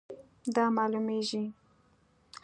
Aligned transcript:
دا 0.55 0.65
معلومیږي 0.77 1.43